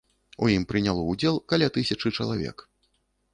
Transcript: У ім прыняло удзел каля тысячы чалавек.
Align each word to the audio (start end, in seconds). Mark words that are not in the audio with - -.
У 0.45 0.47
ім 0.53 0.63
прыняло 0.71 1.03
удзел 1.11 1.37
каля 1.53 1.67
тысячы 1.77 2.13
чалавек. 2.21 2.67